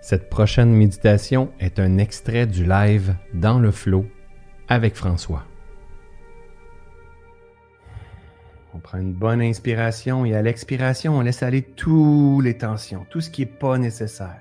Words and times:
Cette 0.00 0.30
prochaine 0.30 0.72
méditation 0.72 1.50
est 1.60 1.78
un 1.78 1.98
extrait 1.98 2.46
du 2.46 2.64
live 2.64 3.14
Dans 3.34 3.58
le 3.58 3.70
flot 3.70 4.06
avec 4.66 4.94
François. 4.94 5.44
On 8.72 8.78
prend 8.78 8.98
une 8.98 9.12
bonne 9.12 9.42
inspiration 9.42 10.24
et 10.24 10.34
à 10.34 10.40
l'expiration, 10.40 11.16
on 11.16 11.20
laisse 11.20 11.42
aller 11.42 11.62
toutes 11.62 12.44
les 12.44 12.56
tensions, 12.56 13.04
tout 13.10 13.20
ce 13.20 13.28
qui 13.28 13.42
n'est 13.42 13.46
pas 13.46 13.76
nécessaire. 13.76 14.40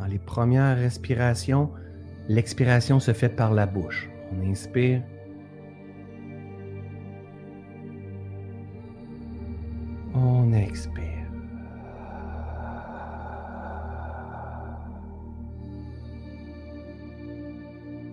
Dans 0.00 0.06
les 0.06 0.18
premières 0.18 0.76
respirations, 0.76 1.70
l'expiration 2.28 2.98
se 2.98 3.12
fait 3.12 3.28
par 3.28 3.54
la 3.54 3.66
bouche. 3.66 4.08
On 4.32 4.50
inspire. 4.50 5.02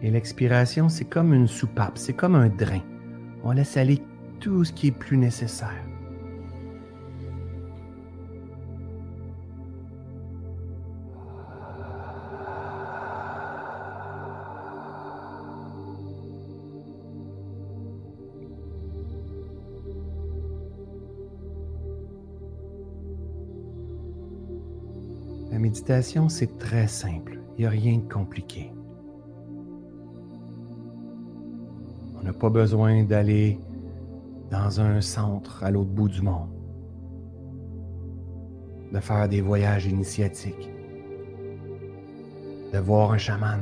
Et 0.02 0.12
l'expiration, 0.12 0.88
c'est 0.88 1.06
comme 1.06 1.34
une 1.34 1.48
soupape, 1.48 1.98
c'est 1.98 2.14
comme 2.14 2.36
un 2.36 2.48
drain. 2.48 2.82
On 3.44 3.52
laisse 3.52 3.76
aller 3.76 4.02
tout 4.40 4.64
ce 4.64 4.72
qui 4.72 4.88
est 4.88 4.92
plus 4.92 5.18
nécessaire. 5.18 5.84
La 25.56 25.62
méditation, 25.62 26.28
c'est 26.28 26.58
très 26.58 26.86
simple. 26.86 27.40
Il 27.58 27.62
n'y 27.62 27.66
a 27.66 27.70
rien 27.70 28.00
de 28.00 28.14
compliqué. 28.14 28.74
On 32.20 32.24
n'a 32.26 32.34
pas 32.34 32.50
besoin 32.50 33.06
d'aller 33.06 33.58
dans 34.52 34.82
un 34.82 35.00
centre 35.00 35.64
à 35.64 35.72
l'autre 35.72 35.92
bout 35.92 36.10
du 36.10 36.22
monde, 36.22 36.50
de 38.92 39.00
faire 39.00 39.30
des 39.30 39.40
voyages 39.40 39.86
initiatiques, 39.86 40.70
de 42.74 42.80
voir 42.80 43.14
un 43.14 43.18
chaman, 43.18 43.62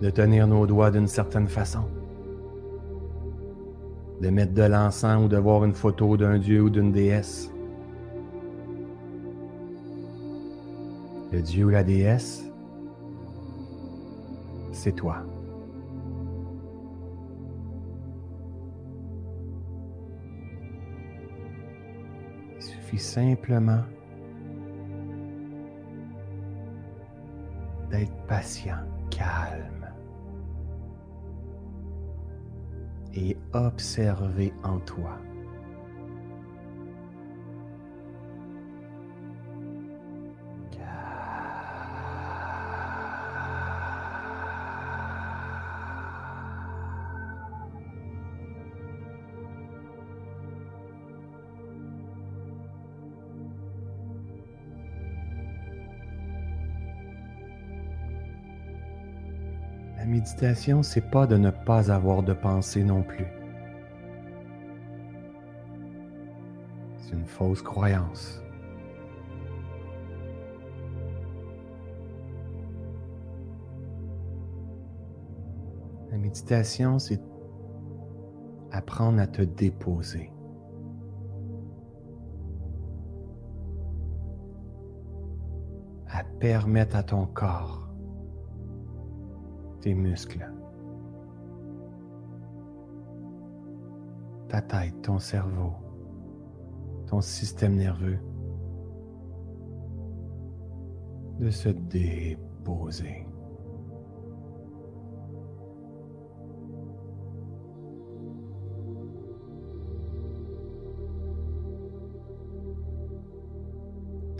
de 0.00 0.08
tenir 0.08 0.46
nos 0.46 0.66
doigts 0.66 0.90
d'une 0.90 1.08
certaine 1.08 1.48
façon, 1.48 1.84
de 4.22 4.30
mettre 4.30 4.54
de 4.54 4.62
l'encens 4.62 5.22
ou 5.22 5.28
de 5.28 5.36
voir 5.36 5.62
une 5.66 5.74
photo 5.74 6.16
d'un 6.16 6.38
dieu 6.38 6.62
ou 6.62 6.70
d'une 6.70 6.90
déesse. 6.90 7.51
Le 11.32 11.40
dieu 11.40 11.64
ou 11.64 11.70
la 11.70 11.82
déesse, 11.82 12.44
c'est 14.70 14.92
toi. 14.92 15.24
Il 22.54 22.62
suffit 22.62 22.98
simplement 22.98 23.80
d'être 27.90 28.26
patient, 28.26 28.76
calme 29.08 29.88
et 33.14 33.38
observer 33.54 34.52
en 34.64 34.78
toi. 34.80 35.18
Méditation, 60.12 60.82
c'est 60.82 61.10
pas 61.10 61.26
de 61.26 61.38
ne 61.38 61.50
pas 61.50 61.90
avoir 61.90 62.22
de 62.22 62.34
pensée 62.34 62.84
non 62.84 63.02
plus. 63.02 63.26
C'est 66.98 67.14
une 67.14 67.24
fausse 67.24 67.62
croyance. 67.62 68.42
La 76.10 76.18
méditation, 76.18 76.98
c'est 76.98 77.22
apprendre 78.70 79.18
à 79.18 79.26
te 79.26 79.40
déposer. 79.40 80.30
À 86.06 86.22
permettre 86.38 86.96
à 86.96 87.02
ton 87.02 87.24
corps 87.24 87.91
tes 89.82 89.94
muscles, 89.94 90.48
ta 94.48 94.62
tête, 94.62 95.02
ton 95.02 95.18
cerveau, 95.18 95.72
ton 97.08 97.20
système 97.20 97.74
nerveux 97.74 98.18
de 101.40 101.50
se 101.50 101.68
déposer. 101.68 103.26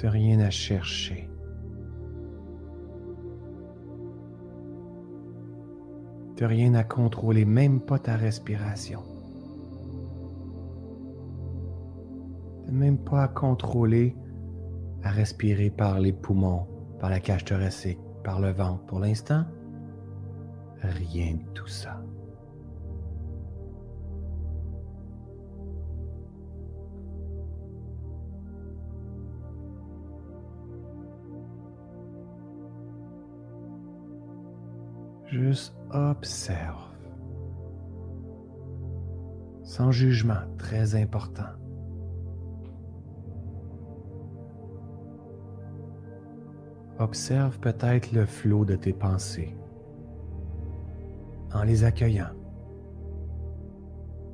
De 0.00 0.08
rien 0.08 0.38
à 0.40 0.50
chercher. 0.50 1.31
Rien 6.44 6.74
à 6.74 6.84
contrôler, 6.84 7.44
même 7.44 7.80
pas 7.80 7.98
ta 7.98 8.16
respiration. 8.16 9.02
Même 12.70 12.98
pas 12.98 13.24
à 13.24 13.28
contrôler 13.28 14.16
à 15.02 15.10
respirer 15.10 15.70
par 15.70 15.98
les 16.00 16.12
poumons, 16.12 16.66
par 17.00 17.10
la 17.10 17.20
cage 17.20 17.44
thoracique, 17.44 17.98
par 18.22 18.40
le 18.40 18.52
ventre. 18.52 18.84
Pour 18.86 19.00
l'instant, 19.00 19.44
rien 20.82 21.34
de 21.34 21.52
tout 21.54 21.66
ça. 21.66 22.02
Juste 35.32 35.74
observe. 35.90 36.90
Sans 39.62 39.90
jugement, 39.90 40.42
très 40.58 40.94
important. 40.94 41.48
Observe 46.98 47.58
peut-être 47.60 48.12
le 48.12 48.26
flot 48.26 48.66
de 48.66 48.76
tes 48.76 48.92
pensées 48.92 49.56
en 51.54 51.62
les 51.62 51.84
accueillant. 51.84 52.34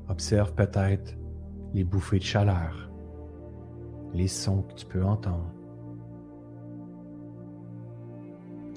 Observe 0.09 0.53
peut-être 0.55 1.17
les 1.75 1.85
bouffées 1.85 2.19
de 2.19 2.25
chaleur, 2.25 2.91
les 4.13 4.27
sons 4.27 4.63
que 4.63 4.75
tu 4.75 4.87
peux 4.87 5.05
entendre. 5.05 5.58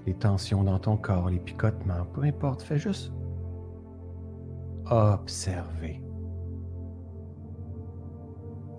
Les 0.06 0.13
tensions 0.13 0.63
dans 0.63 0.80
ton 0.80 0.98
corps, 0.98 1.30
les 1.30 1.39
picotements, 1.39 2.06
peu 2.13 2.24
importe, 2.24 2.62
fais 2.62 2.77
juste 2.77 3.12
observer 4.86 6.01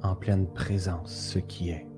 en 0.02 0.14
pleine 0.14 0.46
présence 0.52 1.14
ce 1.14 1.38
qui 1.38 1.70
est. 1.70 1.91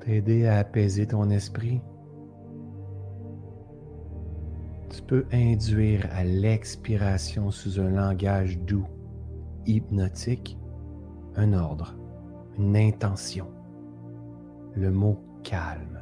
t'aider 0.00 0.46
à 0.46 0.58
apaiser 0.58 1.06
ton 1.06 1.30
esprit, 1.30 1.80
tu 4.90 5.02
peux 5.02 5.24
induire 5.32 6.08
à 6.12 6.24
l'expiration 6.24 7.50
sous 7.50 7.80
un 7.80 7.90
langage 7.90 8.58
doux, 8.58 8.86
hypnotique, 9.66 10.58
un 11.36 11.52
ordre, 11.52 11.94
une 12.58 12.76
intention, 12.76 13.46
le 14.74 14.90
mot 14.90 15.18
calme 15.44 16.00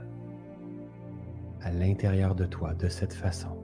à 1.62 1.70
l'intérieur 1.70 2.34
de 2.34 2.46
toi 2.46 2.74
de 2.74 2.88
cette 2.88 3.12
façon. 3.12 3.57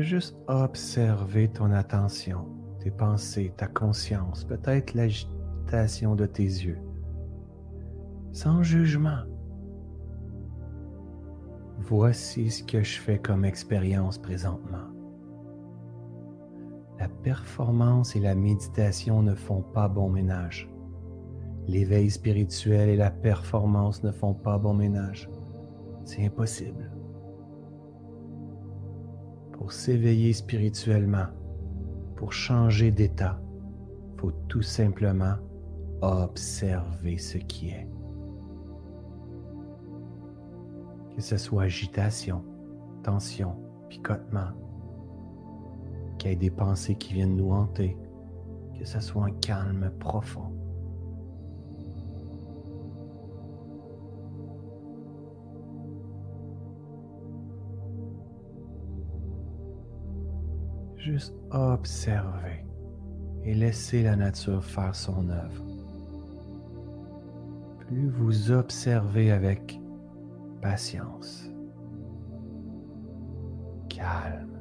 Juste 0.00 0.36
observer 0.48 1.48
ton 1.48 1.70
attention, 1.72 2.46
tes 2.80 2.90
pensées, 2.90 3.52
ta 3.56 3.66
conscience, 3.66 4.44
peut-être 4.44 4.94
l'agitation 4.94 6.14
de 6.14 6.24
tes 6.24 6.44
yeux, 6.44 6.78
sans 8.32 8.62
jugement. 8.62 9.24
Voici 11.78 12.50
ce 12.50 12.62
que 12.62 12.82
je 12.82 13.00
fais 13.00 13.18
comme 13.18 13.44
expérience 13.44 14.16
présentement. 14.16 14.88
La 16.98 17.08
performance 17.08 18.14
et 18.14 18.20
la 18.20 18.34
méditation 18.34 19.22
ne 19.22 19.34
font 19.34 19.62
pas 19.62 19.88
bon 19.88 20.08
ménage. 20.08 20.70
L'éveil 21.66 22.10
spirituel 22.10 22.88
et 22.88 22.96
la 22.96 23.10
performance 23.10 24.02
ne 24.04 24.12
font 24.12 24.34
pas 24.34 24.58
bon 24.58 24.74
ménage. 24.74 25.28
C'est 26.04 26.24
impossible 26.24 26.90
pour 29.62 29.70
s'éveiller 29.70 30.32
spirituellement, 30.32 31.28
pour 32.16 32.32
changer 32.32 32.90
d'état, 32.90 33.40
faut 34.16 34.32
tout 34.48 34.60
simplement 34.60 35.36
observer 36.00 37.16
ce 37.16 37.38
qui 37.38 37.68
est. 37.68 37.88
Que 41.14 41.22
ce 41.22 41.36
soit 41.36 41.62
agitation, 41.62 42.44
tension, 43.04 43.54
picotement, 43.88 44.50
qu'il 46.18 46.30
y 46.30 46.32
ait 46.32 46.36
des 46.36 46.50
pensées 46.50 46.96
qui 46.96 47.12
viennent 47.14 47.36
nous 47.36 47.52
hanter, 47.52 47.96
que 48.76 48.84
ce 48.84 48.98
soit 48.98 49.26
un 49.26 49.30
calme 49.30 49.92
profond. 50.00 50.51
Juste 61.02 61.34
observer 61.50 62.64
et 63.42 63.54
laisser 63.54 64.04
la 64.04 64.14
nature 64.14 64.64
faire 64.64 64.94
son 64.94 65.28
œuvre. 65.30 65.64
Plus 67.80 68.08
vous 68.08 68.52
observez 68.52 69.32
avec 69.32 69.80
patience, 70.60 71.50
calme, 73.88 74.60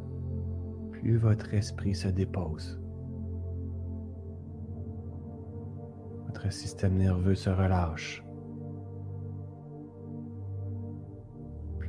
plus 0.89 1.17
votre 1.17 1.53
esprit 1.53 1.93
se 1.93 2.07
dépose. 2.07 2.81
Votre 6.25 6.51
système 6.51 6.95
nerveux 6.95 7.35
se 7.35 7.51
relâche. 7.51 8.23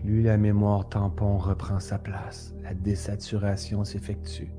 Plus 0.03 0.23
la 0.23 0.37
mémoire 0.37 0.89
tampon 0.89 1.39
reprend 1.39 1.79
sa 1.79 1.97
place, 1.97 2.55
la 2.65 2.75
désaturation 2.75 3.85
s'effectue. 3.85 4.53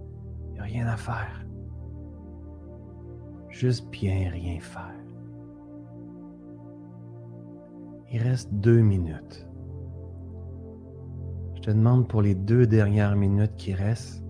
Il 0.48 0.54
n'y 0.54 0.60
a 0.60 0.64
rien 0.64 0.88
à 0.88 0.96
faire. 0.96 1.46
Juste 3.50 3.90
bien 3.90 4.30
rien 4.30 4.60
faire. 4.62 4.96
Il 8.10 8.22
reste 8.22 8.54
deux 8.54 8.82
minutes. 8.82 9.46
Je 11.56 11.62
te 11.62 11.72
demande 11.72 12.08
pour 12.08 12.22
les 12.22 12.36
deux 12.36 12.66
dernières 12.66 13.18
minutes 13.18 13.56
qui 13.58 13.74
restent 13.74 14.24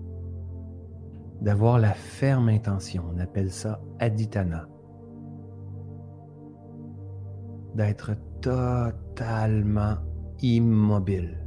d'avoir 1.40 1.78
la 1.78 1.92
ferme 1.92 2.48
intention, 2.48 3.04
on 3.14 3.20
appelle 3.20 3.52
ça 3.52 3.80
aditana, 4.00 4.66
d'être 7.74 8.12
totalement 8.40 9.96
immobile. 10.42 11.38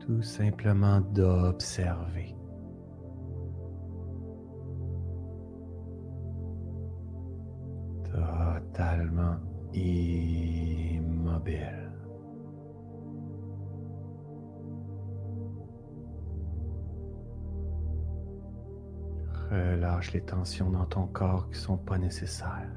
Tout 0.00 0.22
simplement 0.22 1.00
d'observer. 1.00 2.34
Totalement 8.04 9.38
immobile. 9.72 10.32
Relâche 19.52 20.12
les 20.12 20.22
tensions 20.22 20.70
dans 20.70 20.86
ton 20.86 21.06
corps 21.06 21.50
qui 21.50 21.58
ne 21.58 21.62
sont 21.62 21.76
pas 21.76 21.98
nécessaires. 21.98 22.70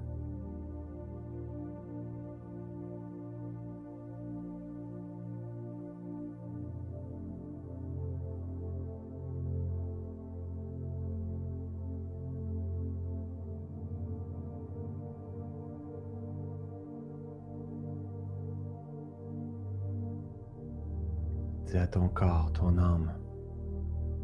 Dis 21.68 21.78
à 21.78 21.88
ton 21.88 22.10
corps, 22.10 22.52
ton 22.52 22.78
âme, 22.78 23.14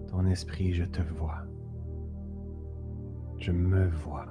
ton 0.09 0.25
esprit, 0.25 0.73
je 0.73 0.83
te 0.83 1.01
vois. 1.01 1.45
Je 3.41 3.51
me 3.51 3.87
vois. 3.87 4.27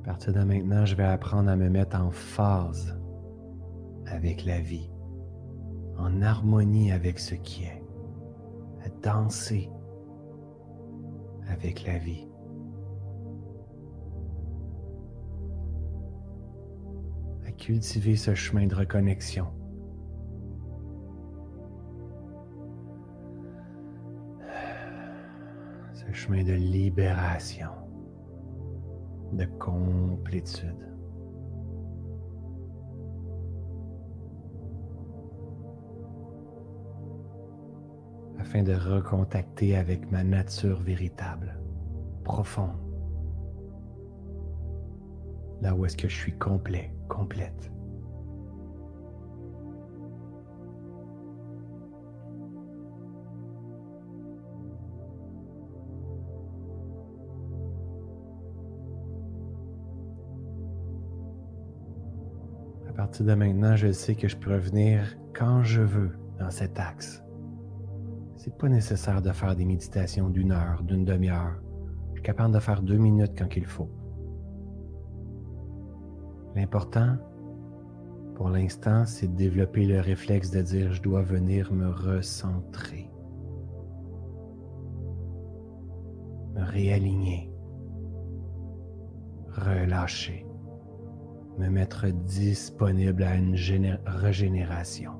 À 0.00 0.04
partir 0.04 0.32
de 0.32 0.44
maintenant, 0.44 0.86
je 0.86 0.94
vais 0.94 1.02
apprendre 1.04 1.50
à 1.50 1.56
me 1.56 1.68
mettre 1.68 2.00
en 2.00 2.12
phase 2.12 2.96
avec 4.06 4.44
la 4.44 4.60
vie, 4.60 4.88
en 5.98 6.22
harmonie 6.22 6.92
avec 6.92 7.18
ce 7.18 7.34
qui 7.34 7.64
est, 7.64 7.82
à 8.84 8.88
danser 9.02 9.68
avec 11.48 11.84
la 11.84 11.98
vie. 11.98 12.28
à 17.44 17.50
cultiver 17.50 18.14
ce 18.14 18.36
chemin 18.36 18.66
de 18.66 18.74
reconnexion. 18.74 19.48
ce 26.06 26.12
chemin 26.12 26.42
de 26.44 26.52
libération, 26.52 27.70
de 29.32 29.44
complétude. 29.58 30.88
afin 38.38 38.64
de 38.64 38.74
recontacter 38.74 39.76
avec 39.76 40.10
ma 40.10 40.24
nature 40.24 40.80
véritable, 40.82 41.56
profonde, 42.24 42.76
là 45.60 45.76
où 45.76 45.86
est-ce 45.86 45.96
que 45.96 46.08
je 46.08 46.16
suis 46.16 46.36
complet, 46.36 46.92
complète. 47.08 47.70
Partir 63.12 63.26
de 63.26 63.34
maintenant, 63.34 63.76
je 63.76 63.92
sais 63.92 64.14
que 64.14 64.26
je 64.26 64.34
peux 64.38 64.54
revenir 64.54 65.18
quand 65.34 65.62
je 65.62 65.82
veux 65.82 66.12
dans 66.38 66.48
cet 66.48 66.80
axe. 66.80 67.22
C'est 68.36 68.56
pas 68.56 68.70
nécessaire 68.70 69.20
de 69.20 69.30
faire 69.32 69.54
des 69.54 69.66
méditations 69.66 70.30
d'une 70.30 70.50
heure, 70.50 70.82
d'une 70.82 71.04
demi-heure. 71.04 71.60
Je 72.08 72.12
suis 72.12 72.22
capable 72.22 72.54
de 72.54 72.58
faire 72.58 72.80
deux 72.80 72.96
minutes 72.96 73.32
quand 73.36 73.54
il 73.54 73.66
faut. 73.66 73.90
L'important, 76.56 77.18
pour 78.34 78.48
l'instant, 78.48 79.04
c'est 79.04 79.28
de 79.28 79.36
développer 79.36 79.84
le 79.84 80.00
réflexe 80.00 80.50
de 80.50 80.62
dire 80.62 80.94
je 80.94 81.02
dois 81.02 81.20
venir 81.20 81.70
me 81.70 81.90
recentrer, 81.90 83.10
me 86.54 86.64
réaligner, 86.64 87.52
relâcher 89.50 90.46
me 91.62 91.68
mettre 91.68 92.08
disponible 92.08 93.22
à 93.22 93.36
une 93.36 93.56
régénération. 94.04 95.12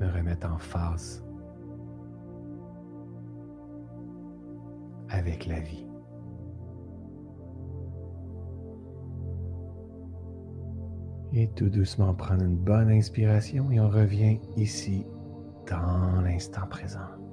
Me 0.00 0.08
remettre 0.08 0.50
en 0.50 0.58
phase 0.58 1.24
avec 5.08 5.46
la 5.46 5.60
vie. 5.60 5.86
Et 11.32 11.48
tout 11.54 11.68
doucement 11.68 12.12
prendre 12.14 12.42
une 12.42 12.56
bonne 12.56 12.90
inspiration 12.90 13.70
et 13.70 13.78
on 13.78 13.88
revient 13.88 14.40
ici 14.56 15.06
dans 15.68 16.20
l'instant 16.22 16.66
présent. 16.66 17.25